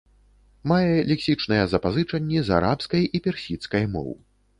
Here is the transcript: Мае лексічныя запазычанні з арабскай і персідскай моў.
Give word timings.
Мае 0.69 0.93
лексічныя 1.11 1.63
запазычанні 1.73 2.39
з 2.47 2.55
арабскай 2.57 3.03
і 3.19 3.21
персідскай 3.29 3.85
моў. 3.97 4.09